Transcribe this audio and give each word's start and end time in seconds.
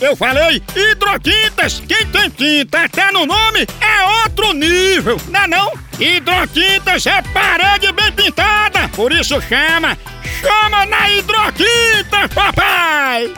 Eu 0.00 0.14
falei 0.14 0.62
hidrotintas. 0.76 1.82
Quem 1.86 2.06
tem 2.06 2.30
tinta 2.30 2.84
até 2.84 3.10
no 3.10 3.26
nome 3.26 3.66
é 3.80 4.22
outro 4.22 4.52
nível, 4.52 5.20
não 5.28 5.40
é 5.40 5.46
não? 5.48 5.72
Hidrotintas 5.98 7.04
é 7.06 7.20
parede 7.22 7.90
bem 7.92 8.12
pintada, 8.12 8.88
por 8.90 9.12
isso 9.12 9.40
chama, 9.42 9.98
chama 10.40 10.86
na 10.86 11.10
hidrotinta, 11.10 12.28
papai! 12.32 13.32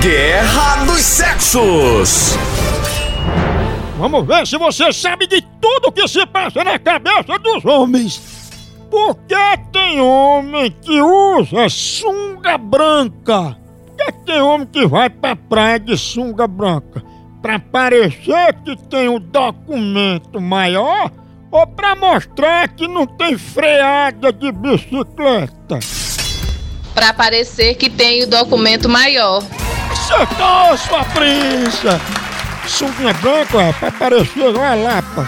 Guerra 0.00 0.84
dos 0.86 1.00
Sexos. 1.00 2.36
Vamos 3.98 4.26
ver 4.26 4.46
se 4.46 4.56
você 4.56 4.92
sabe 4.92 5.26
de 5.26 5.42
tudo 5.60 5.92
que 5.92 6.08
se 6.08 6.24
passa 6.26 6.64
na 6.64 6.78
cabeça 6.78 7.38
dos 7.38 7.64
homens. 7.64 8.20
Por 8.90 9.14
que 9.28 9.34
tem 9.92 10.00
homem 10.00 10.74
que 10.80 11.02
usa 11.02 11.68
sunga 11.68 12.56
branca? 12.56 13.58
Por 13.86 13.96
que 13.96 14.12
tem 14.24 14.40
homem 14.40 14.66
que 14.66 14.86
vai 14.86 15.10
pra 15.10 15.36
praia 15.36 15.78
de 15.78 15.98
sunga 15.98 16.48
branca? 16.48 17.02
Pra 17.42 17.58
parecer 17.58 18.54
que 18.64 18.74
tem 18.88 19.10
um 19.10 19.20
documento 19.20 20.40
maior 20.40 21.10
ou 21.50 21.66
pra 21.66 21.94
mostrar 21.94 22.68
que 22.68 22.88
não 22.88 23.06
tem 23.06 23.36
freada 23.36 24.32
de 24.32 24.50
bicicleta? 24.50 25.78
Pra 26.94 27.12
parecer 27.12 27.74
que 27.74 27.90
tem 27.90 28.22
o 28.22 28.26
documento 28.26 28.88
maior. 28.88 29.42
Acertou, 29.90 30.78
sua 30.78 31.04
prinça! 31.04 32.00
Sunguinha 32.66 33.12
branca, 33.14 33.60
é 33.60 33.72
pra 33.74 33.92
parecer 33.92 34.56
uma 34.56 34.74
lapa. 34.74 35.26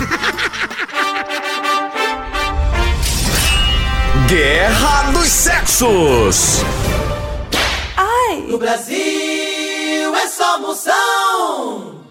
Guerra 4.35 5.13
dos 5.13 5.29
Sexos. 5.29 6.65
Ai! 7.97 8.45
No 8.49 8.59
Brasil 8.59 10.13
é 10.13 10.27
só 10.27 10.59
moção. 10.59 12.04